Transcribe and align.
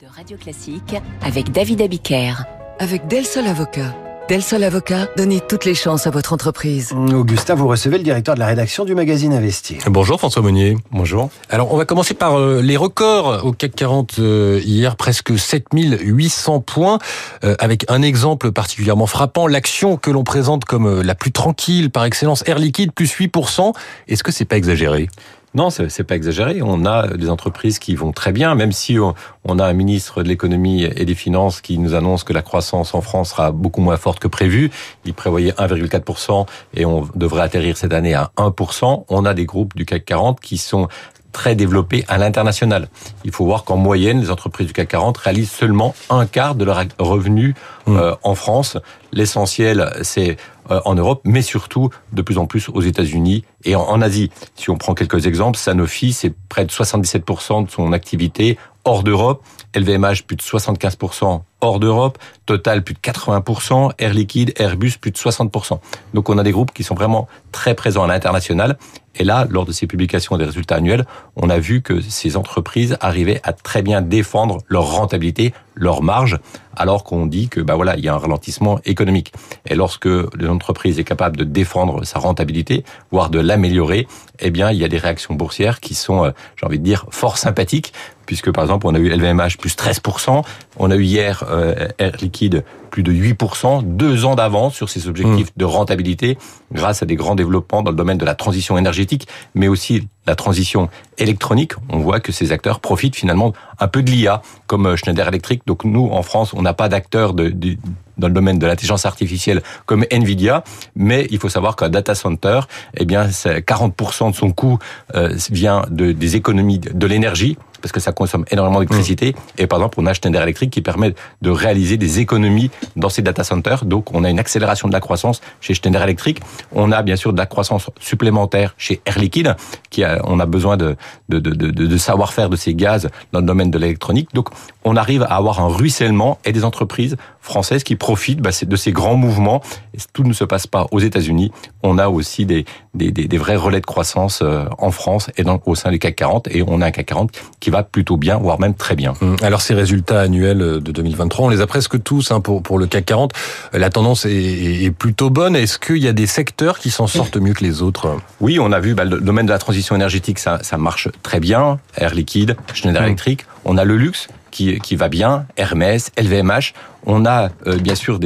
de 0.00 0.06
Radio 0.14 0.36
Classique 0.36 0.94
avec 1.22 1.52
David 1.52 1.80
Abiker. 1.80 2.44
Avec 2.80 3.06
Del 3.06 3.24
Sol 3.24 3.46
Avocat. 3.46 3.94
Del 4.28 4.42
Sol 4.42 4.62
Avocat, 4.64 5.06
donnez 5.16 5.40
toutes 5.40 5.64
les 5.64 5.74
chances 5.74 6.06
à 6.06 6.10
votre 6.10 6.34
entreprise. 6.34 6.92
Augustin, 6.92 7.54
vous 7.54 7.68
recevez 7.68 7.96
le 7.96 8.04
directeur 8.04 8.34
de 8.34 8.40
la 8.40 8.46
rédaction 8.46 8.84
du 8.84 8.94
magazine 8.94 9.32
Investir. 9.32 9.78
Bonjour 9.86 10.18
François 10.18 10.42
Monnier. 10.42 10.76
Bonjour. 10.90 11.30
Alors 11.48 11.72
on 11.72 11.78
va 11.78 11.86
commencer 11.86 12.12
par 12.12 12.38
euh, 12.38 12.60
les 12.60 12.76
records 12.76 13.46
au 13.46 13.52
CAC 13.52 13.74
40 13.74 14.18
euh, 14.18 14.60
hier, 14.64 14.96
presque 14.96 15.38
7800 15.38 16.60
points, 16.60 16.98
euh, 17.44 17.54
avec 17.58 17.86
un 17.88 18.02
exemple 18.02 18.52
particulièrement 18.52 19.06
frappant, 19.06 19.46
l'action 19.46 19.96
que 19.96 20.10
l'on 20.10 20.24
présente 20.24 20.66
comme 20.66 21.00
la 21.00 21.14
plus 21.14 21.32
tranquille 21.32 21.90
par 21.90 22.04
excellence, 22.04 22.42
Air 22.46 22.58
Liquide 22.58 22.92
plus 22.92 23.14
8%. 23.16 23.72
Est-ce 24.08 24.22
que 24.22 24.32
c'est 24.32 24.44
pas 24.44 24.56
exagéré? 24.56 25.08
Non, 25.56 25.70
c'est 25.70 26.04
pas 26.04 26.16
exagéré. 26.16 26.60
On 26.62 26.84
a 26.84 27.08
des 27.16 27.30
entreprises 27.30 27.78
qui 27.78 27.94
vont 27.94 28.12
très 28.12 28.30
bien, 28.30 28.54
même 28.54 28.72
si 28.72 28.98
on 28.98 29.58
a 29.58 29.64
un 29.64 29.72
ministre 29.72 30.22
de 30.22 30.28
l'économie 30.28 30.84
et 30.84 31.06
des 31.06 31.14
finances 31.14 31.62
qui 31.62 31.78
nous 31.78 31.94
annonce 31.94 32.24
que 32.24 32.34
la 32.34 32.42
croissance 32.42 32.94
en 32.94 33.00
France 33.00 33.30
sera 33.30 33.52
beaucoup 33.52 33.80
moins 33.80 33.96
forte 33.96 34.18
que 34.18 34.28
prévu. 34.28 34.70
Il 35.06 35.14
prévoyait 35.14 35.52
1,4% 35.52 36.46
et 36.74 36.84
on 36.84 37.08
devrait 37.14 37.40
atterrir 37.40 37.78
cette 37.78 37.94
année 37.94 38.12
à 38.12 38.32
1%. 38.36 39.04
On 39.08 39.24
a 39.24 39.32
des 39.32 39.46
groupes 39.46 39.74
du 39.74 39.86
CAC 39.86 40.04
40 40.04 40.40
qui 40.40 40.58
sont 40.58 40.88
très 41.36 41.54
développés 41.54 42.02
à 42.08 42.16
l'international. 42.16 42.88
Il 43.24 43.30
faut 43.30 43.44
voir 43.44 43.64
qu'en 43.64 43.76
moyenne, 43.76 44.20
les 44.20 44.30
entreprises 44.30 44.68
du 44.68 44.72
CAC 44.72 44.88
40 44.88 45.18
réalisent 45.18 45.50
seulement 45.50 45.94
un 46.08 46.24
quart 46.24 46.54
de 46.54 46.64
leur 46.64 46.82
revenu 46.98 47.54
mmh. 47.86 47.94
euh, 47.94 48.14
en 48.22 48.34
France. 48.34 48.78
L'essentiel, 49.12 49.92
c'est 50.00 50.38
euh, 50.70 50.80
en 50.86 50.94
Europe, 50.94 51.20
mais 51.24 51.42
surtout 51.42 51.90
de 52.14 52.22
plus 52.22 52.38
en 52.38 52.46
plus 52.46 52.70
aux 52.70 52.80
États-Unis 52.80 53.44
et 53.64 53.76
en, 53.76 54.00
Asie. 54.00 54.30
Si 54.54 54.70
on 54.70 54.78
prend 54.78 54.94
quelques 54.94 55.26
exemples, 55.26 55.58
Sanofi, 55.58 56.14
c'est 56.14 56.32
près 56.48 56.64
de 56.64 56.70
77% 56.70 57.66
de 57.66 57.70
son 57.70 57.92
activité 57.92 58.56
hors 58.86 59.02
d'Europe, 59.02 59.42
LVMH 59.74 60.22
plus 60.26 60.36
de 60.36 60.42
75% 60.42 61.42
hors 61.60 61.80
d'Europe, 61.80 62.18
Total 62.46 62.82
plus 62.82 62.94
de 62.94 63.00
80%, 63.00 63.92
Air 63.98 64.14
Liquide, 64.14 64.54
Airbus 64.56 64.92
plus 65.00 65.10
de 65.10 65.16
60%. 65.16 65.80
Donc 66.14 66.30
on 66.30 66.38
a 66.38 66.42
des 66.42 66.52
groupes 66.52 66.72
qui 66.72 66.82
sont 66.82 66.94
vraiment 66.94 67.28
très 67.52 67.74
présents 67.74 68.04
à 68.04 68.06
l'international. 68.06 68.78
Et 69.18 69.24
là, 69.24 69.46
lors 69.48 69.64
de 69.64 69.72
ces 69.72 69.86
publications 69.86 70.36
des 70.36 70.44
résultats 70.44 70.76
annuels, 70.76 71.06
on 71.36 71.50
a 71.50 71.58
vu 71.58 71.82
que 71.82 72.00
ces 72.00 72.36
entreprises 72.36 72.96
arrivaient 73.00 73.40
à 73.42 73.52
très 73.52 73.82
bien 73.82 74.02
défendre 74.02 74.58
leur 74.68 74.90
rentabilité, 74.92 75.54
leur 75.74 76.02
marge, 76.02 76.38
alors 76.76 77.04
qu'on 77.04 77.26
dit 77.26 77.48
que 77.48 77.60
bah 77.60 77.74
voilà, 77.74 77.96
il 77.96 78.04
y 78.04 78.08
a 78.08 78.14
un 78.14 78.18
ralentissement 78.18 78.80
économique. 78.84 79.32
Et 79.66 79.74
lorsque 79.74 80.06
l'entreprise 80.06 80.98
est 80.98 81.04
capable 81.04 81.36
de 81.36 81.44
défendre 81.44 82.04
sa 82.04 82.18
rentabilité, 82.18 82.84
voire 83.10 83.30
de 83.30 83.40
l'améliorer, 83.40 84.06
eh 84.40 84.50
bien, 84.50 84.70
il 84.70 84.78
y 84.78 84.84
a 84.84 84.88
des 84.88 84.98
réactions 84.98 85.34
boursières 85.34 85.80
qui 85.80 85.94
sont, 85.94 86.24
euh, 86.24 86.30
j'ai 86.56 86.66
envie 86.66 86.78
de 86.78 86.84
dire, 86.84 87.06
fort 87.10 87.38
sympathiques, 87.38 87.92
puisque 88.26 88.52
par 88.52 88.64
exemple, 88.64 88.86
on 88.86 88.94
a 88.94 88.98
eu 88.98 89.08
LVMH 89.08 89.56
plus 89.58 89.76
13%, 89.76 90.42
on 90.78 90.90
a 90.90 90.96
eu 90.96 91.04
hier 91.04 91.44
euh, 91.48 91.88
Air 91.98 92.12
Liquide 92.20 92.64
plus 92.90 93.02
de 93.02 93.12
8%, 93.12 93.82
deux 93.84 94.24
ans 94.24 94.34
d'avance 94.34 94.74
sur 94.74 94.88
ses 94.88 95.08
objectifs 95.08 95.48
mmh. 95.48 95.58
de 95.58 95.64
rentabilité, 95.64 96.38
grâce 96.72 97.02
à 97.02 97.06
des 97.06 97.16
grands 97.16 97.34
développements 97.34 97.82
dans 97.82 97.90
le 97.90 97.96
domaine 97.96 98.18
de 98.18 98.24
la 98.24 98.34
transition 98.34 98.78
énergétique, 98.78 99.28
mais 99.54 99.68
aussi 99.68 100.08
la 100.26 100.34
transition 100.34 100.88
électronique. 101.18 101.72
On 101.90 101.98
voit 101.98 102.20
que 102.20 102.32
ces 102.32 102.52
acteurs 102.52 102.80
profitent 102.80 103.16
finalement 103.16 103.52
un 103.78 103.88
peu 103.88 104.02
de 104.02 104.10
l'IA, 104.10 104.42
comme 104.66 104.86
euh, 104.86 104.96
Schneider 104.96 105.28
Electric. 105.28 105.62
Donc 105.66 105.84
nous, 105.84 106.08
en 106.10 106.22
France, 106.22 106.52
on 106.54 106.62
n'a 106.62 106.74
pas 106.74 106.88
d'acteurs 106.88 107.34
de, 107.34 107.48
de, 107.48 107.76
dans 108.18 108.28
le 108.28 108.34
domaine 108.34 108.58
de 108.58 108.66
l'intelligence 108.66 109.06
artificielle 109.06 109.62
comme 109.86 110.04
Nvidia, 110.10 110.64
mais 110.94 111.26
il 111.30 111.38
faut 111.38 111.48
savoir 111.48 111.76
qu'un 111.76 111.88
data 111.88 112.14
center, 112.14 112.60
eh 112.96 113.04
bien, 113.04 113.26
40% 113.26 114.30
de 114.30 114.36
son 114.36 114.50
coût 114.52 114.78
euh, 115.14 115.36
vient 115.50 115.82
de, 115.90 116.12
des 116.12 116.36
économies 116.36 116.78
de 116.78 117.06
l'énergie 117.06 117.56
parce 117.80 117.92
que 117.92 118.00
ça 118.00 118.12
consomme 118.12 118.44
énormément 118.50 118.80
d'électricité. 118.80 119.32
Mmh. 119.32 119.62
Et 119.62 119.66
par 119.66 119.78
exemple, 119.78 120.00
on 120.00 120.06
a 120.06 120.14
Schneider 120.14 120.42
Electric 120.42 120.70
qui 120.70 120.82
permet 120.82 121.14
de 121.42 121.50
réaliser 121.50 121.96
des 121.96 122.18
économies 122.18 122.70
dans 122.96 123.08
ces 123.08 123.22
data 123.22 123.44
centers. 123.44 123.84
Donc, 123.84 124.12
on 124.12 124.24
a 124.24 124.30
une 124.30 124.40
accélération 124.40 124.88
de 124.88 124.92
la 124.92 125.00
croissance 125.00 125.40
chez 125.60 125.74
Schneider 125.74 126.02
Electric. 126.02 126.40
On 126.72 126.90
a 126.90 127.02
bien 127.02 127.14
sûr 127.14 127.32
de 127.32 127.38
la 127.38 127.46
croissance 127.46 127.88
supplémentaire 128.00 128.74
chez 128.76 129.00
Air 129.06 129.18
Liquide, 129.18 129.56
qui 129.90 130.02
a, 130.02 130.20
on 130.24 130.40
a 130.40 130.46
besoin 130.46 130.76
de, 130.76 130.96
de, 131.28 131.38
de, 131.38 131.50
de, 131.50 131.70
de 131.70 131.96
savoir-faire 131.96 132.48
de 132.48 132.56
ces 132.56 132.74
gaz 132.74 133.08
dans 133.32 133.40
le 133.40 133.46
domaine 133.46 133.70
de 133.70 133.78
l'électronique. 133.78 134.30
Donc, 134.34 134.48
on 134.84 134.96
arrive 134.96 135.22
à 135.22 135.36
avoir 135.36 135.60
un 135.60 135.68
ruissellement 135.68 136.38
et 136.44 136.52
des 136.52 136.64
entreprises 136.64 137.16
françaises 137.40 137.84
qui 137.84 137.96
profitent 138.06 138.40
bah, 138.40 138.50
de 138.64 138.76
ces 138.76 138.92
grands 138.92 139.16
mouvements. 139.16 139.60
Et 139.92 139.98
tout 140.12 140.22
ne 140.22 140.32
se 140.32 140.44
passe 140.44 140.68
pas 140.68 140.86
aux 140.92 141.00
États-Unis. 141.00 141.50
On 141.82 141.98
a 141.98 142.06
aussi 142.06 142.46
des, 142.46 142.64
des, 142.94 143.10
des, 143.10 143.38
vrais 143.38 143.56
relais 143.56 143.80
de 143.80 143.86
croissance 143.86 144.42
euh, 144.42 144.66
en 144.78 144.92
France 144.92 145.28
et 145.36 145.42
dans, 145.42 145.60
au 145.66 145.74
sein 145.74 145.90
du 145.90 145.98
CAC 145.98 146.14
40. 146.14 146.48
Et 146.52 146.62
on 146.64 146.80
a 146.82 146.86
un 146.86 146.90
CAC 146.92 147.06
40 147.06 147.30
qui 147.58 147.70
va 147.70 147.82
plutôt 147.82 148.16
bien, 148.16 148.36
voire 148.38 148.60
même 148.60 148.74
très 148.74 148.94
bien. 148.94 149.14
Hum, 149.20 149.34
alors 149.42 149.60
ces 149.60 149.74
résultats 149.74 150.20
annuels 150.20 150.58
de 150.58 150.92
2023, 150.92 151.46
on 151.46 151.48
les 151.48 151.60
a 151.60 151.66
presque 151.66 152.00
tous 152.00 152.30
hein, 152.30 152.38
pour, 152.38 152.62
pour 152.62 152.78
le 152.78 152.86
CAC 152.86 153.06
40. 153.06 153.32
La 153.72 153.90
tendance 153.90 154.24
est, 154.24 154.84
est 154.84 154.92
plutôt 154.92 155.30
bonne. 155.30 155.56
Est-ce 155.56 155.80
qu'il 155.80 155.98
y 155.98 156.06
a 156.06 156.12
des 156.12 156.28
secteurs 156.28 156.78
qui 156.78 156.90
s'en 156.90 157.08
sortent 157.08 157.38
mieux 157.38 157.54
que 157.54 157.64
les 157.64 157.82
autres? 157.82 158.18
Oui, 158.40 158.60
on 158.60 158.70
a 158.70 158.78
vu 158.78 158.94
bah, 158.94 159.04
le 159.04 159.20
domaine 159.20 159.46
de 159.46 159.50
la 159.50 159.58
transition 159.58 159.96
énergétique, 159.96 160.38
ça, 160.38 160.60
ça 160.62 160.78
marche 160.78 161.08
très 161.24 161.40
bien. 161.40 161.80
Air 161.96 162.14
Liquide, 162.14 162.56
Schneider 162.72 163.02
mmh. 163.02 163.06
Electric. 163.06 163.46
On 163.64 163.76
a 163.76 163.84
le 163.84 163.96
luxe 163.96 164.28
qui, 164.56 164.78
qui 164.80 164.96
va 164.96 165.08
bien, 165.10 165.46
Hermès, 165.58 166.10
LVMH. 166.16 166.72
On 167.04 167.26
a 167.26 167.50
euh, 167.66 167.76
bien 167.76 167.94
sûr 167.94 168.18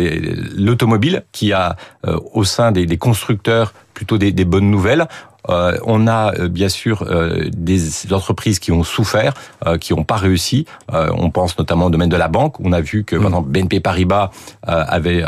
l'automobile 0.57 1.25
qui 1.33 1.53
a 1.53 1.77
euh, 2.07 2.19
au 2.33 2.45
sein 2.45 2.71
des, 2.71 2.87
des 2.87 2.99
constructeurs 2.99 3.75
plutôt 3.95 4.17
des, 4.17 4.31
des, 4.31 4.45
bonnes 4.45 4.71
nouvelles. 4.71 5.09
Euh, 5.49 5.77
on 5.85 6.07
a 6.07 6.35
euh, 6.35 6.49
bien 6.49 6.69
sûr 6.69 7.03
euh, 7.03 7.49
des 7.53 8.13
entreprises 8.13 8.59
qui 8.59 8.73
ont 8.73 8.85
souffert, 8.85 9.35
qui 9.81 9.93
n'ont 9.93 10.05
pas 10.05 10.17
réussi. 10.17 10.67
On 10.89 11.31
pense 11.31 11.59
notamment 11.59 11.87
au 11.87 11.91
domaine 11.91 12.09
de 12.09 12.17
la 12.17 12.29
banque. 12.29 12.61
On 12.61 12.73
a 12.73 12.81
vu 12.81 13.05
que, 13.05 13.17
mmh. 13.17 13.45
BNP 13.47 13.81
Paribas 13.81 14.31
avait 14.63 15.25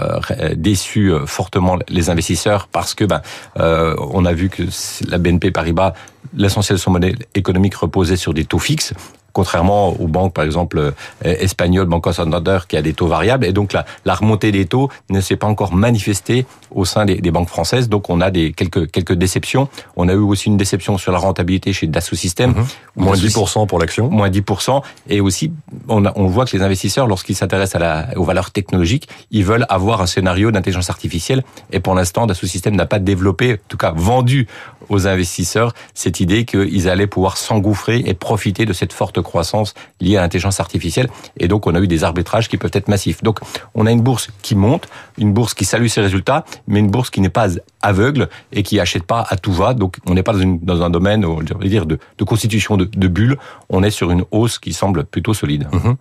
déçu 0.56 1.12
fortement 1.26 1.78
les 1.88 2.10
investisseurs 2.10 2.68
parce 2.68 2.94
que, 2.94 3.04
ben, 3.04 3.20
on 3.56 4.24
a 4.24 4.32
vu 4.32 4.48
que 4.48 4.62
la 5.08 5.18
BNP 5.18 5.50
Paribas, 5.50 5.92
l'essentiel 6.34 6.78
de 6.78 6.80
son 6.80 6.92
modèle 6.92 7.16
économique 7.34 7.74
reposait 7.74 8.16
sur 8.16 8.32
des 8.32 8.44
taux 8.44 8.58
fixes 8.58 8.94
contrairement 9.32 9.88
aux 10.00 10.08
banques, 10.08 10.34
par 10.34 10.44
exemple, 10.44 10.78
euh, 10.78 10.92
espagnoles, 11.22 11.86
Banco 11.86 12.12
Santander, 12.12 12.60
qui 12.68 12.76
a 12.76 12.82
des 12.82 12.94
taux 12.94 13.06
variables. 13.06 13.44
Et 13.46 13.52
donc, 13.52 13.72
la, 13.72 13.84
la 14.04 14.14
remontée 14.14 14.52
des 14.52 14.66
taux 14.66 14.88
ne 15.10 15.20
s'est 15.20 15.36
pas 15.36 15.46
encore 15.46 15.72
manifestée 15.74 16.46
au 16.70 16.84
sein 16.84 17.04
des, 17.04 17.16
des, 17.16 17.30
banques 17.30 17.48
françaises. 17.48 17.88
Donc, 17.88 18.10
on 18.10 18.20
a 18.20 18.30
des, 18.30 18.52
quelques, 18.52 18.90
quelques 18.90 19.14
déceptions. 19.14 19.68
On 19.96 20.08
a 20.08 20.12
eu 20.12 20.16
aussi 20.16 20.48
une 20.48 20.56
déception 20.56 20.98
sur 20.98 21.12
la 21.12 21.18
rentabilité 21.18 21.72
chez 21.72 21.86
Dassault 21.86 22.16
Systèmes. 22.16 22.52
Mmh. 22.52 23.02
Moins 23.02 23.16
10% 23.16 23.66
pour 23.66 23.78
l'action. 23.78 24.10
Moins 24.10 24.30
10%. 24.30 24.82
Et 25.08 25.20
aussi, 25.20 25.52
on, 25.88 26.04
a, 26.04 26.12
on 26.16 26.26
voit 26.26 26.44
que 26.44 26.56
les 26.56 26.62
investisseurs, 26.62 27.06
lorsqu'ils 27.06 27.36
s'intéressent 27.36 27.80
à 27.80 27.84
la, 27.84 28.18
aux 28.18 28.24
valeurs 28.24 28.50
technologiques, 28.50 29.08
ils 29.30 29.44
veulent 29.44 29.66
avoir 29.68 30.02
un 30.02 30.06
scénario 30.06 30.50
d'intelligence 30.50 30.90
artificielle. 30.90 31.42
Et 31.70 31.80
pour 31.80 31.94
l'instant, 31.94 32.26
Dassault 32.26 32.46
Systèmes 32.46 32.76
n'a 32.76 32.86
pas 32.86 32.98
développé, 32.98 33.54
en 33.54 33.68
tout 33.68 33.76
cas 33.76 33.92
vendu 33.94 34.46
aux 34.88 35.06
investisseurs, 35.06 35.74
cette 35.94 36.20
idée 36.20 36.44
qu'ils 36.44 36.88
allaient 36.88 37.06
pouvoir 37.06 37.36
s'engouffrer 37.36 38.02
et 38.04 38.14
profiter 38.14 38.66
de 38.66 38.72
cette 38.72 38.92
forte 38.92 39.21
croissance 39.22 39.74
liée 40.00 40.16
à 40.16 40.20
l'intelligence 40.20 40.60
artificielle. 40.60 41.08
Et 41.38 41.48
donc, 41.48 41.66
on 41.66 41.74
a 41.74 41.80
eu 41.80 41.88
des 41.88 42.04
arbitrages 42.04 42.48
qui 42.48 42.56
peuvent 42.56 42.70
être 42.74 42.88
massifs. 42.88 43.22
Donc, 43.22 43.38
on 43.74 43.86
a 43.86 43.90
une 43.90 44.02
bourse 44.02 44.28
qui 44.42 44.54
monte, 44.54 44.88
une 45.18 45.32
bourse 45.32 45.54
qui 45.54 45.64
salue 45.64 45.86
ses 45.86 46.00
résultats, 46.00 46.44
mais 46.66 46.80
une 46.80 46.90
bourse 46.90 47.10
qui 47.10 47.20
n'est 47.20 47.28
pas 47.28 47.48
aveugle 47.82 48.28
et 48.52 48.62
qui 48.62 48.80
achète 48.80 49.04
pas 49.04 49.26
à 49.28 49.36
tout 49.36 49.52
va. 49.52 49.74
Donc, 49.74 49.96
on 50.06 50.14
n'est 50.14 50.22
pas 50.22 50.34
dans, 50.34 50.82
un 50.82 50.90
domaine, 50.90 51.24
on 51.24 51.36
va 51.36 51.68
dire, 51.68 51.86
de, 51.86 51.98
constitution 52.24 52.76
de, 52.76 52.84
de 52.84 53.08
bulles. 53.08 53.36
On 53.68 53.82
est 53.82 53.90
sur 53.90 54.10
une 54.10 54.24
hausse 54.30 54.58
qui 54.58 54.72
semble 54.72 55.04
plutôt 55.04 55.34
solide. 55.34 55.68
Mmh. 55.72 55.92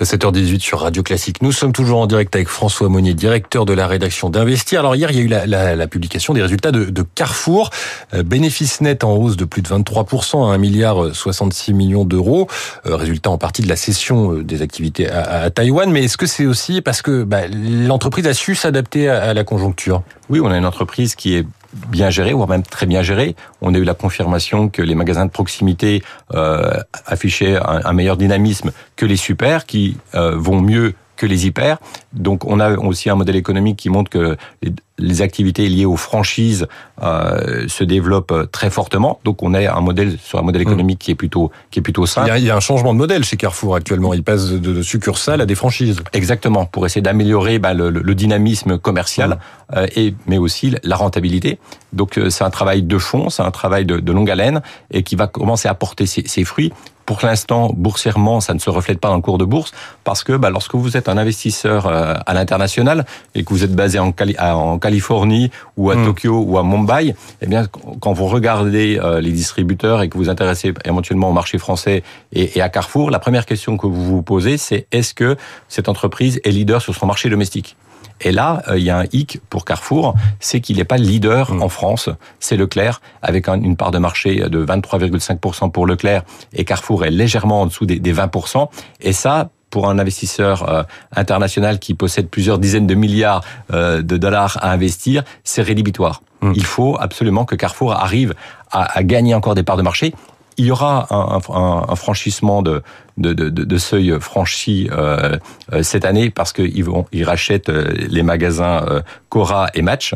7h18 0.00 0.60
sur 0.60 0.80
Radio 0.80 1.02
Classique. 1.02 1.42
Nous 1.42 1.52
sommes 1.52 1.72
toujours 1.72 2.00
en 2.00 2.06
direct 2.06 2.34
avec 2.34 2.48
François 2.48 2.88
Monnier, 2.88 3.14
directeur 3.14 3.64
de 3.64 3.72
la 3.72 3.86
rédaction 3.86 4.30
d'Investir. 4.30 4.80
Alors 4.80 4.96
hier, 4.96 5.10
il 5.10 5.16
y 5.16 5.20
a 5.20 5.44
eu 5.44 5.48
la, 5.48 5.86
publication 5.86 6.34
des 6.34 6.42
résultats 6.42 6.72
de, 6.72 6.86
de 6.86 7.02
Carrefour. 7.02 7.70
Euh, 8.14 8.22
bénéfice 8.22 8.80
net 8.80 9.04
en 9.04 9.14
hausse 9.14 9.36
de 9.36 9.44
plus 9.44 9.62
de 9.62 9.68
23% 9.68 10.50
à 10.50 10.54
1 10.54 10.58
milliard 10.58 11.14
66 11.14 11.74
millions 11.74 12.04
d'euros. 12.04 12.48
Euh, 12.86 12.96
résultat 12.96 13.30
en 13.30 13.38
partie 13.38 13.62
de 13.62 13.68
la 13.68 13.76
cession 13.76 14.32
euh, 14.32 14.44
des 14.44 14.62
activités 14.62 15.08
à, 15.08 15.50
Taïwan. 15.50 15.90
Mais 15.90 16.04
est-ce 16.04 16.16
que 16.16 16.26
c'est 16.26 16.46
aussi 16.46 16.80
parce 16.80 17.02
que 17.02 17.22
bah, 17.22 17.42
l'entreprise 17.48 18.26
a 18.26 18.34
su 18.34 18.54
s'adapter 18.54 19.08
à, 19.08 19.34
la 19.34 19.44
conjoncture? 19.44 20.02
Oui, 20.28 20.40
on 20.42 20.50
a 20.50 20.56
une 20.56 20.66
entreprise 20.66 21.14
qui 21.14 21.36
est 21.36 21.46
bien 21.88 22.10
géré, 22.10 22.32
voire 22.32 22.48
même 22.48 22.62
très 22.62 22.86
bien 22.86 23.02
géré. 23.02 23.34
On 23.60 23.74
a 23.74 23.78
eu 23.78 23.84
la 23.84 23.94
confirmation 23.94 24.68
que 24.68 24.82
les 24.82 24.94
magasins 24.94 25.26
de 25.26 25.30
proximité 25.30 26.02
euh, 26.34 26.72
affichaient 27.06 27.58
un, 27.64 27.92
meilleur 27.92 28.16
dynamisme 28.16 28.72
que 28.96 29.06
les 29.06 29.16
super, 29.16 29.64
qui 29.64 29.96
vont 30.12 30.60
mieux 30.60 30.94
que 31.22 31.26
les 31.26 31.46
hyper. 31.46 31.78
Donc 32.12 32.44
on 32.44 32.58
a 32.58 32.76
aussi 32.76 33.08
un 33.08 33.14
modèle 33.14 33.36
économique 33.36 33.76
qui 33.76 33.90
montre 33.90 34.10
que 34.10 34.36
les, 34.60 34.72
les 34.98 35.22
activités 35.22 35.68
liées 35.68 35.84
aux 35.84 35.96
franchises 35.96 36.66
euh, 37.00 37.68
se 37.68 37.84
développent 37.84 38.50
très 38.50 38.70
fortement. 38.70 39.20
Donc 39.22 39.44
on 39.44 39.54
a 39.54 39.72
un 39.72 39.80
modèle 39.80 40.18
sur 40.18 40.40
un 40.40 40.42
modèle 40.42 40.62
économique 40.62 40.98
qui 40.98 41.12
est 41.12 41.14
plutôt 41.14 41.52
qui 41.70 41.78
est 41.78 41.82
plutôt 41.82 42.06
sain. 42.06 42.24
Il 42.24 42.28
y, 42.28 42.30
a, 42.32 42.38
il 42.38 42.44
y 42.44 42.50
a 42.50 42.56
un 42.56 42.60
changement 42.60 42.92
de 42.92 42.98
modèle 42.98 43.22
chez 43.22 43.36
Carrefour 43.36 43.76
actuellement. 43.76 44.14
Il 44.14 44.24
passe 44.24 44.50
de, 44.50 44.58
de 44.58 44.82
succursales 44.82 45.40
à 45.40 45.46
des 45.46 45.54
franchises. 45.54 46.00
Exactement 46.12 46.66
pour 46.66 46.86
essayer 46.86 47.02
d'améliorer 47.02 47.60
bah, 47.60 47.72
le, 47.72 47.90
le, 47.90 48.14
dynamisme 48.16 48.78
commercial 48.78 49.30
mmh. 49.30 49.74
euh, 49.76 49.86
et 49.94 50.14
mais 50.26 50.38
aussi 50.38 50.74
la 50.82 50.96
rentabilité. 50.96 51.60
Donc 51.92 52.18
euh, 52.18 52.30
c'est 52.30 52.42
un 52.42 52.50
travail 52.50 52.82
de 52.82 52.98
fond, 52.98 53.30
c'est 53.30 53.42
un 53.42 53.52
travail 53.52 53.84
de, 53.86 54.00
de, 54.00 54.12
longue 54.12 54.30
haleine 54.30 54.60
et 54.90 55.04
qui 55.04 55.14
va 55.14 55.28
commencer 55.28 55.68
à 55.68 55.74
porter 55.74 56.06
ses, 56.06 56.26
ses 56.26 56.44
fruits. 56.44 56.72
Pour 57.06 57.20
l'instant, 57.22 57.70
boursièrement, 57.74 58.40
ça 58.40 58.54
ne 58.54 58.58
se 58.58 58.70
reflète 58.70 59.00
pas 59.00 59.08
dans 59.08 59.16
le 59.16 59.22
cours 59.22 59.38
de 59.38 59.44
bourse 59.44 59.72
parce 60.04 60.24
que 60.24 60.36
bah, 60.36 60.50
lorsque 60.50 60.74
vous 60.74 60.96
êtes 60.96 61.08
un 61.08 61.16
investisseur 61.16 61.86
euh, 61.86 62.14
à 62.26 62.34
l'international 62.34 63.04
et 63.34 63.44
que 63.44 63.50
vous 63.50 63.64
êtes 63.64 63.74
basé 63.74 63.98
en, 63.98 64.12
en 64.38 64.78
Californie 64.78 65.50
ou 65.76 65.90
à 65.90 65.96
hmm. 65.96 66.04
Tokyo 66.04 66.44
ou 66.46 66.58
à 66.58 66.62
Mumbai, 66.62 67.14
eh 67.40 67.46
bien, 67.46 67.66
quand 68.00 68.12
vous 68.12 68.26
regardez 68.26 69.00
euh, 69.02 69.20
les 69.20 69.32
distributeurs 69.32 70.02
et 70.02 70.08
que 70.08 70.16
vous 70.16 70.28
intéressez 70.28 70.72
éventuellement 70.84 71.30
au 71.30 71.32
marché 71.32 71.58
français 71.58 72.02
et, 72.32 72.58
et 72.58 72.62
à 72.62 72.68
Carrefour, 72.68 73.10
la 73.10 73.18
première 73.18 73.46
question 73.46 73.76
que 73.76 73.86
vous 73.86 74.04
vous 74.04 74.22
posez, 74.22 74.56
c'est 74.56 74.86
est-ce 74.92 75.14
que 75.14 75.36
cette 75.68 75.88
entreprise 75.88 76.40
est 76.44 76.50
leader 76.50 76.80
sur 76.80 76.94
son 76.94 77.06
marché 77.06 77.28
domestique? 77.28 77.76
Et 78.22 78.32
là, 78.32 78.62
euh, 78.68 78.78
il 78.78 78.84
y 78.84 78.90
a 78.90 78.98
un 78.98 79.04
hic 79.12 79.40
pour 79.50 79.64
Carrefour, 79.64 80.14
c'est 80.40 80.60
qu'il 80.60 80.76
n'est 80.76 80.84
pas 80.84 80.96
leader 80.96 81.52
mm. 81.52 81.62
en 81.62 81.68
France. 81.68 82.08
C'est 82.40 82.56
Leclerc, 82.56 83.00
avec 83.20 83.48
une 83.48 83.76
part 83.76 83.90
de 83.90 83.98
marché 83.98 84.36
de 84.48 84.64
23,5% 84.64 85.70
pour 85.70 85.86
Leclerc, 85.86 86.22
et 86.52 86.64
Carrefour 86.64 87.04
est 87.04 87.10
légèrement 87.10 87.62
en 87.62 87.66
dessous 87.66 87.86
des, 87.86 88.00
20%. 88.00 88.68
Et 89.00 89.12
ça, 89.12 89.50
pour 89.70 89.88
un 89.88 89.98
investisseur 89.98 90.68
euh, 90.68 90.82
international 91.16 91.78
qui 91.78 91.94
possède 91.94 92.28
plusieurs 92.28 92.58
dizaines 92.58 92.86
de 92.86 92.94
milliards 92.94 93.42
euh, 93.72 94.02
de 94.02 94.16
dollars 94.16 94.58
à 94.62 94.70
investir, 94.72 95.24
c'est 95.44 95.62
rédhibitoire. 95.62 96.22
Mm. 96.40 96.52
Il 96.54 96.64
faut 96.64 96.96
absolument 97.00 97.44
que 97.44 97.56
Carrefour 97.56 97.92
arrive 97.92 98.34
à, 98.70 98.98
à, 98.98 99.02
gagner 99.02 99.34
encore 99.34 99.54
des 99.54 99.62
parts 99.62 99.76
de 99.76 99.82
marché. 99.82 100.14
Il 100.58 100.66
y 100.66 100.70
aura 100.70 101.06
un, 101.10 101.40
un, 101.48 101.84
un 101.88 101.96
franchissement 101.96 102.62
de, 102.62 102.82
de, 103.18 103.32
de, 103.32 103.48
de 103.48 103.78
seuil 103.78 104.14
franchi 104.20 104.88
euh, 104.90 105.36
euh, 105.72 105.82
cette 105.82 106.04
année 106.04 106.30
parce 106.30 106.52
qu'ils 106.52 106.84
vont 106.84 107.06
ils 107.12 107.24
rachètent 107.24 107.68
euh, 107.68 107.92
les 108.08 108.22
magasins 108.22 108.84
euh, 108.88 109.02
Cora 109.28 109.68
et 109.74 109.82
Match 109.82 110.14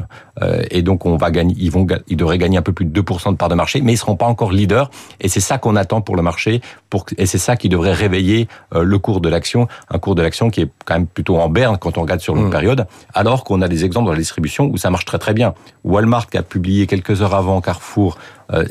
et 0.71 0.83
donc 0.83 1.07
on 1.07 1.17
va 1.17 1.31
gagner 1.31 1.55
ils 1.57 1.71
vont 1.71 1.87
ils 2.09 2.17
devraient 2.19 2.37
gagner 2.37 2.59
un 2.59 2.63
peu 2.63 2.75
plus 2.75 2.85
de 2.85 3.01
2% 3.01 3.33
de 3.33 3.37
part 3.37 3.49
de 3.49 3.55
marché 3.55 3.81
mais 3.81 3.95
ils 3.95 3.97
seront 3.97 4.17
pas 4.17 4.27
encore 4.27 4.53
leaders 4.53 4.91
et 5.19 5.29
c'est 5.29 5.41
ça 5.41 5.57
qu'on 5.57 5.77
attend 5.77 6.03
pour 6.03 6.15
le 6.15 6.21
marché 6.21 6.61
pour 6.91 7.07
et 7.17 7.25
c'est 7.25 7.39
ça 7.39 7.57
qui 7.57 7.71
devrait 7.71 7.95
réveiller 7.95 8.47
le 8.75 8.99
cours 8.99 9.23
de 9.23 9.31
l'action 9.31 9.67
un 9.89 9.99
cours 9.99 10.15
de 10.15 10.21
l'action 10.21 10.51
qui 10.51 10.61
est 10.61 10.69
quand 10.85 10.93
même 10.93 11.07
plutôt 11.07 11.39
en 11.39 11.49
berne 11.49 11.79
quand 11.79 11.97
on 11.97 12.03
regarde 12.03 12.21
sur 12.21 12.35
longue 12.35 12.49
mmh. 12.49 12.51
période 12.51 12.87
alors 13.15 13.45
qu'on 13.45 13.63
a 13.63 13.69
des 13.69 13.87
exemples 13.87 14.05
dans 14.05 14.13
la 14.13 14.19
distribution 14.19 14.67
où 14.67 14.77
ça 14.77 14.91
marche 14.91 15.07
très 15.07 15.19
très 15.19 15.33
bien 15.33 15.55
Walmart 15.85 16.27
qui 16.27 16.37
a 16.37 16.43
publié 16.43 16.87
quelques 16.87 17.23
heures 17.23 17.35
avant 17.35 17.63
Carrefour 17.63 18.19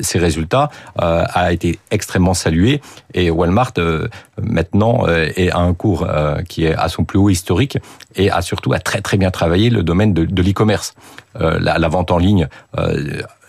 ses 0.00 0.18
résultats 0.18 0.70
a 0.96 1.52
été 1.52 1.80
extrêmement 1.90 2.32
salué 2.32 2.80
et 3.12 3.28
Walmart 3.28 3.72
maintenant 4.40 5.06
euh, 5.06 5.28
est 5.36 5.50
à 5.50 5.58
un 5.58 5.74
cours 5.74 6.06
euh, 6.08 6.42
qui 6.42 6.64
est 6.64 6.74
à 6.74 6.88
son 6.88 7.04
plus 7.04 7.18
haut 7.18 7.30
historique 7.30 7.78
et 8.14 8.30
a 8.30 8.42
surtout 8.42 8.72
à 8.72 8.78
très 8.78 9.00
très 9.00 9.16
bien 9.16 9.30
travaillé 9.30 9.70
le 9.70 9.82
domaine 9.82 10.12
de, 10.12 10.24
de 10.24 10.42
l'e-commerce. 10.42 10.94
Euh, 11.40 11.58
la, 11.60 11.78
la, 11.78 11.88
vente 11.88 12.10
en 12.10 12.18
ligne 12.18 12.48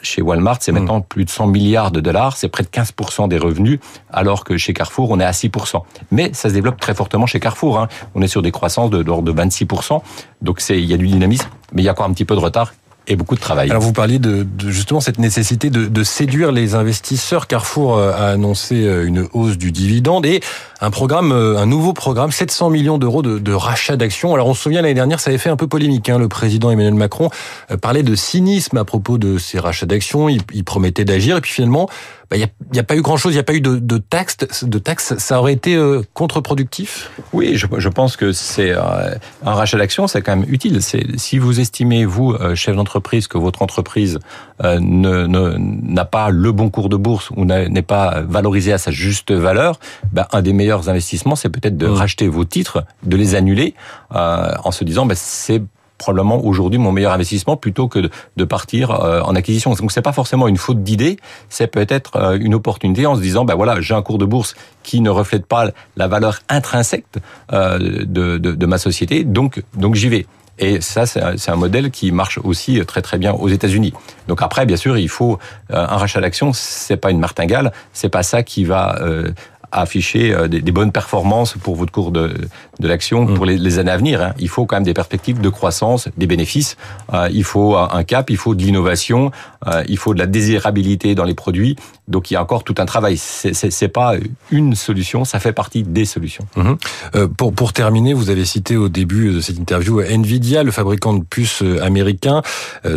chez 0.01 0.21
Walmart, 0.21 0.57
c'est 0.61 0.71
hmm. 0.71 0.75
maintenant 0.75 1.01
plus 1.01 1.25
de 1.25 1.29
100 1.29 1.47
milliards 1.47 1.91
de 1.91 1.99
dollars, 1.99 2.37
c'est 2.37 2.49
près 2.49 2.63
de 2.63 2.69
15% 2.69 3.27
des 3.27 3.37
revenus, 3.37 3.79
alors 4.11 4.43
que 4.43 4.57
chez 4.57 4.73
Carrefour, 4.73 5.09
on 5.09 5.19
est 5.19 5.25
à 5.25 5.31
6%. 5.31 5.81
Mais 6.11 6.31
ça 6.33 6.49
se 6.49 6.53
développe 6.53 6.79
très 6.79 6.93
fortement 6.93 7.25
chez 7.25 7.39
Carrefour. 7.39 7.79
Hein. 7.79 7.87
On 8.15 8.21
est 8.21 8.27
sur 8.27 8.41
des 8.41 8.51
croissances 8.51 8.89
de 8.89 8.99
l'ordre 8.99 9.33
de 9.33 9.41
26%, 9.41 10.01
donc 10.41 10.61
il 10.69 10.85
y 10.85 10.93
a 10.93 10.97
du 10.97 11.07
dynamisme, 11.07 11.49
mais 11.73 11.81
il 11.81 11.85
y 11.85 11.89
a 11.89 11.91
encore 11.91 12.05
un 12.05 12.13
petit 12.13 12.25
peu 12.25 12.35
de 12.35 12.39
retard 12.39 12.73
et 13.07 13.15
beaucoup 13.15 13.35
de 13.35 13.39
travail. 13.39 13.69
Alors 13.69 13.81
vous 13.81 13.93
parliez 13.93 14.19
de, 14.19 14.43
de 14.43 14.69
justement 14.69 14.99
cette 14.99 15.17
nécessité 15.17 15.69
de, 15.69 15.85
de, 15.85 16.03
séduire 16.03 16.51
les 16.51 16.75
investisseurs. 16.75 17.47
Carrefour 17.47 17.97
euh, 17.97 18.11
a 18.11 18.27
annoncé 18.27 18.83
euh, 18.83 19.07
une 19.07 19.27
hausse 19.33 19.57
du 19.57 19.71
dividende 19.71 20.25
et 20.25 20.41
un 20.81 20.91
programme, 20.91 21.31
euh, 21.31 21.57
un 21.57 21.65
nouveau 21.65 21.93
programme, 21.93 22.31
700 22.31 22.69
millions 22.69 22.97
d'euros 22.97 23.21
de, 23.21 23.39
de, 23.39 23.53
rachat 23.53 23.95
d'actions. 23.95 24.33
Alors 24.33 24.47
on 24.47 24.53
se 24.53 24.63
souvient 24.63 24.81
l'année 24.81 24.93
dernière, 24.93 25.19
ça 25.19 25.29
avait 25.29 25.37
fait 25.37 25.49
un 25.49 25.55
peu 25.55 25.67
polémique. 25.67 26.09
Hein. 26.09 26.19
Le 26.19 26.27
président 26.27 26.69
Emmanuel 26.69 26.95
Macron 26.95 27.29
parlait 27.81 28.03
de 28.03 28.15
cynisme 28.15 28.77
à 28.77 28.85
propos 28.85 29.17
de 29.17 29.37
ces 29.37 29.59
rachats 29.59 29.85
d'actions. 29.85 30.27
Il, 30.27 30.41
il 30.53 30.63
promettait 30.63 31.05
d'agir 31.05 31.37
et 31.37 31.41
puis 31.41 31.51
finalement, 31.51 31.87
bah, 32.29 32.35
il 32.35 32.39
n'y 32.73 32.79
a, 32.79 32.81
a, 32.81 32.83
pas 32.83 32.95
eu 32.95 33.01
grand-chose, 33.01 33.33
il 33.33 33.35
n'y 33.35 33.39
a 33.39 33.43
pas 33.43 33.53
eu 33.53 33.61
de, 33.61 33.77
de 33.77 33.97
taxes. 33.97 34.37
De 34.63 34.81
ça 34.97 35.39
aurait 35.39 35.53
été 35.53 35.75
euh, 35.75 36.01
contre-productif? 36.13 37.09
Oui, 37.31 37.55
je, 37.55 37.67
je, 37.77 37.89
pense 37.89 38.17
que 38.17 38.33
c'est 38.33 38.71
euh, 38.71 39.15
un 39.45 39.53
rachat 39.53 39.77
d'actions, 39.77 40.07
c'est 40.07 40.21
quand 40.21 40.35
même 40.35 40.49
utile. 40.49 40.81
C'est 40.81 41.05
si 41.17 41.37
vous 41.39 41.59
estimez 41.59 42.03
vous, 42.05 42.33
euh, 42.33 42.53
chef 42.55 42.75
d'entreprise, 42.75 43.27
que 43.27 43.37
votre 43.37 43.61
entreprise 43.61 44.19
ne 44.63 45.27
n'a 45.27 46.05
pas 46.05 46.29
le 46.29 46.51
bon 46.51 46.69
cours 46.69 46.89
de 46.89 46.97
bourse 46.97 47.29
ou 47.35 47.45
n'est 47.45 47.81
pas 47.81 48.21
valorisé 48.27 48.73
à 48.73 48.77
sa 48.77 48.91
juste 48.91 49.31
valeur, 49.31 49.79
bah, 50.11 50.27
un 50.33 50.41
des 50.41 50.53
meilleurs 50.53 50.89
investissements, 50.89 51.35
c'est 51.35 51.49
peut-être 51.49 51.77
de 51.77 51.87
mmh. 51.87 51.93
racheter 51.93 52.27
vos 52.27 52.43
titres, 52.43 52.83
de 53.03 53.15
les 53.15 53.35
annuler, 53.35 53.75
en 54.09 54.71
se 54.71 54.83
disant 54.83 55.05
bah, 55.05 55.15
c'est 55.15 55.61
probablement 55.97 56.43
aujourd'hui 56.43 56.79
mon 56.79 56.91
meilleur 56.91 57.11
investissement 57.11 57.57
plutôt 57.57 57.87
que 57.87 58.09
de 58.35 58.43
partir 58.43 58.91
euh, 58.91 59.21
en 59.21 59.35
acquisition. 59.35 59.73
Donc 59.73 59.91
c'est 59.91 60.01
pas 60.01 60.13
forcément 60.13 60.47
une 60.47 60.57
faute 60.57 60.83
d'idée, 60.83 61.17
c'est 61.49 61.67
peut-être 61.67 62.15
euh, 62.15 62.37
une 62.39 62.55
opportunité 62.55 63.05
en 63.05 63.15
se 63.15 63.21
disant 63.21 63.45
ben 63.45 63.55
voilà 63.55 63.81
j'ai 63.81 63.93
un 63.93 64.01
cours 64.01 64.17
de 64.17 64.25
bourse 64.25 64.55
qui 64.83 65.01
ne 65.01 65.09
reflète 65.09 65.45
pas 65.45 65.71
la 65.95 66.07
valeur 66.07 66.39
intrinsèque 66.49 67.05
euh, 67.51 67.77
de, 68.05 68.37
de, 68.37 68.65
ma 68.65 68.77
société, 68.77 69.23
donc 69.23 69.63
donc 69.75 69.95
j'y 69.95 70.09
vais. 70.09 70.25
Et 70.59 70.81
ça, 70.81 71.05
c'est 71.05 71.51
un 71.51 71.55
modèle 71.55 71.91
qui 71.91 72.11
marche 72.11 72.39
aussi 72.43 72.83
très 72.87 73.03
très 73.03 73.19
bien 73.19 73.31
aux 73.31 73.47
États-Unis. 73.47 73.93
Donc 74.27 74.41
après, 74.41 74.65
bien 74.65 74.75
sûr, 74.75 74.97
il 74.97 75.07
faut 75.07 75.37
un 75.69 75.97
rachat 75.97 76.19
d'actions. 76.19 76.51
C'est 76.51 76.97
pas 76.97 77.11
une 77.11 77.19
martingale. 77.19 77.71
C'est 77.93 78.09
pas 78.09 78.23
ça 78.23 78.41
qui 78.41 78.63
va 78.63 78.99
afficher 79.71 80.33
euh, 80.33 80.47
des, 80.47 80.61
des, 80.61 80.71
bonnes 80.71 80.91
performances 80.91 81.55
pour 81.61 81.75
votre 81.75 81.91
cours 81.91 82.11
de, 82.11 82.33
de 82.79 82.87
l'action 82.87 83.25
pour 83.25 83.45
mm. 83.45 83.49
les, 83.49 83.57
les, 83.57 83.79
années 83.79 83.91
à 83.91 83.97
venir. 83.97 84.21
Hein. 84.21 84.33
Il 84.39 84.49
faut 84.49 84.65
quand 84.65 84.75
même 84.75 84.83
des 84.83 84.93
perspectives 84.93 85.41
de 85.41 85.49
croissance, 85.49 86.09
des 86.17 86.27
bénéfices. 86.27 86.77
Euh, 87.13 87.29
il 87.31 87.43
faut 87.43 87.75
un 87.75 88.03
cap, 88.03 88.29
il 88.29 88.37
faut 88.37 88.55
de 88.55 88.61
l'innovation, 88.61 89.31
euh, 89.67 89.83
il 89.87 89.97
faut 89.97 90.13
de 90.13 90.19
la 90.19 90.27
désirabilité 90.27 91.15
dans 91.15 91.23
les 91.23 91.33
produits. 91.33 91.75
Donc 92.07 92.31
il 92.31 92.35
y 92.35 92.37
a 92.37 92.41
encore 92.41 92.63
tout 92.63 92.75
un 92.77 92.85
travail. 92.85 93.17
C'est 93.17 93.87
pas 93.89 94.13
une 94.51 94.75
solution, 94.75 95.25
ça 95.25 95.39
fait 95.39 95.51
partie 95.51 95.83
des 95.83 96.05
solutions. 96.05 96.45
Mm-hmm. 96.55 96.77
Euh, 97.15 97.27
pour, 97.27 97.53
pour 97.53 97.73
terminer, 97.73 98.13
vous 98.13 98.29
avez 98.29 98.45
cité 98.45 98.77
au 98.77 98.89
début 98.89 99.33
de 99.33 99.41
cette 99.41 99.57
interview 99.57 100.01
Nvidia, 100.01 100.63
le 100.63 100.71
fabricant 100.71 101.13
de 101.13 101.23
puces 101.23 101.63
américain, 101.81 102.41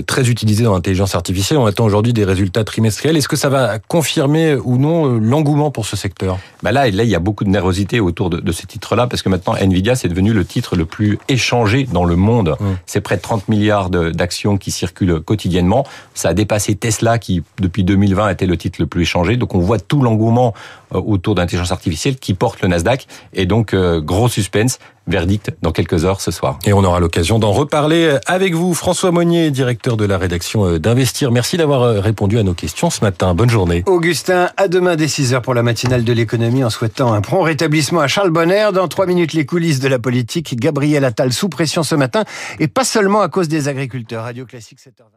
très 0.07 0.29
utilisé 0.29 0.65
dans 0.65 0.75
l'intelligence 0.75 1.15
artificielle. 1.15 1.59
On 1.59 1.67
attend 1.67 1.85
aujourd'hui 1.85 2.13
des 2.13 2.25
résultats 2.25 2.65
trimestriels. 2.65 3.17
Est-ce 3.17 3.29
que 3.29 3.37
ça 3.37 3.49
va 3.49 3.79
confirmer 3.79 4.55
ou 4.55 4.79
non 4.79 5.19
l'engouement 5.19 5.71
pour 5.71 5.87
ce 5.87 5.97
secteur? 5.97 6.39
Bah 6.63 6.73
là, 6.73 6.91
là, 6.91 7.05
il 7.05 7.11
y 7.11 7.15
a 7.15 7.21
beaucoup 7.21 7.45
de 7.45 7.51
nervosité 7.51 8.01
autour 8.01 8.31
de, 8.31 8.41
de 8.41 8.53
ces 8.53 8.67
titres-là, 8.67 9.07
parce 9.07 9.23
que 9.23 9.29
maintenant, 9.29 9.55
Nvidia, 9.55 9.95
c'est 9.95 10.09
devenu 10.09 10.33
le 10.33 10.45
titre 10.45 10.77
le 10.77 10.85
plus 10.85 11.19
échangé 11.29 11.85
dans 11.85 12.05
le 12.05 12.17
monde. 12.17 12.57
Mmh. 12.61 12.65
C'est 12.87 13.01
près 13.01 13.17
de 13.17 13.23
30 13.23 13.49
milliards 13.49 13.91
d'actions 13.91 14.59
qui 14.59 14.71
circulent 14.71 15.21
quotidiennement. 15.21 15.87
Ça 16.15 16.31
a 16.31 16.35
dépassé 16.35 16.75
Tesla, 16.75 17.19
qui, 17.19 17.43
depuis 17.61 17.85
2020, 17.85 18.31
était 18.31 18.47
le 18.47 18.57
titre 18.57 18.81
le 18.81 18.87
plus 18.87 19.03
échangé. 19.03 19.37
Donc, 19.37 19.55
on 19.55 19.61
voit 19.61 19.79
tout 19.79 20.03
l'engouement 20.03 20.55
euh, 20.95 21.01
autour 21.01 21.35
d'intelligence 21.35 21.73
artificielle 21.73 22.17
qui 22.17 22.35
porte 22.35 22.63
le 22.63 22.69
Nasdaq. 22.69 23.07
Et 23.33 23.47
donc, 23.47 23.75
euh, 23.75 24.01
gros 24.01 24.29
suspense. 24.29 24.79
Verdict 25.11 25.51
dans 25.63 25.73
quelques 25.73 26.05
heures 26.05 26.21
ce 26.21 26.31
soir. 26.31 26.59
Et 26.65 26.73
on 26.73 26.85
aura 26.85 27.01
l'occasion 27.01 27.39
d'en 27.39 27.53
reparler 27.53 28.17
avec 28.27 28.55
vous. 28.55 28.75
François 28.75 29.11
Monnier, 29.11 29.51
directeur 29.51 29.97
de 29.97 30.05
la 30.05 30.19
rédaction 30.19 30.67
euh, 30.67 30.79
d'Investir. 30.79 31.31
Merci 31.31 31.57
d'avoir 31.57 32.03
répondu 32.03 32.39
à 32.39 32.43
nos 32.43 32.55
questions 32.55 32.91
ce 32.91 33.03
matin. 33.03 33.35
Bonne 33.35 33.51
journée. 33.51 33.83
Augustin, 33.87 34.51
à 34.57 34.69
demain 34.69 34.97
dès 34.97 35.07
6h 35.07 35.41
pour 35.41 35.55
la 35.55 35.63
matinale 35.63 36.05
de 36.05 36.13
l'économie 36.13 36.65
en 36.65 36.71
souhaitant 36.71 37.13
un 37.13 37.21
prompt 37.21 37.43
rétablissement 37.43 38.01
à 38.01 38.09
Charles 38.09 38.31
Bonner. 38.31 38.71
Dans 38.73 38.89
trois 38.89 39.07
minutes, 39.07 39.33
les 39.33 39.47
coulisses 39.47 39.81
de 39.81 39.89
la 39.89 39.99
politique. 39.99 40.57
Gabriel 40.59 41.05
Attal 41.05 41.33
sous 41.33 41.49
pression 41.49 41.83
ce 41.83 41.95
matin 41.95 42.25
et 42.59 42.69
pas 42.69 42.85
seulement 42.85 43.21
à 43.21 43.29
cause 43.29 43.49
des 43.49 43.69
agriculteurs. 43.69 44.25
Radio 44.25 44.47
Classique 44.47 44.79
7h20. 44.79 45.11